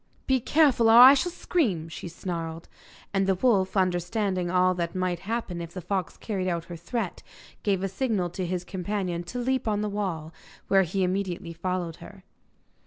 [0.25, 2.67] 'Be careful, or I shall scream,' she snarled.
[3.13, 7.21] And the wolf, understanding all that might happen if the fox carried out her threat,
[7.61, 10.33] gave a signal to his companion to leap on the wall,
[10.69, 12.23] where he immediately followed her.